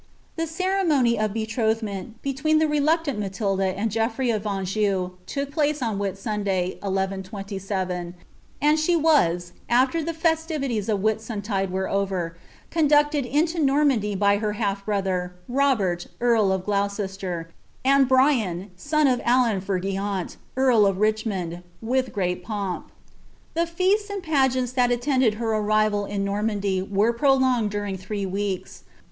[0.35, 5.79] The ceremony of beiroihment between the reluctant Maldda and Qeof hey of Anjou took place
[5.79, 6.81] on Whitsunday.
[6.81, 8.15] 1 127,
[8.59, 12.35] and she was, after ih* festirtlies of Whitsuiilide were over,
[12.71, 17.51] conducted into Normandy by btf half brother, Itobert earl of Gloucester,
[17.85, 22.91] and Brian, sun of Alau Fergnn), etri of Kichinond, with great pomp.
[23.53, 28.81] The feasts and pageants that niiended her arrival in Norttmndy wm prolonged during three weeks.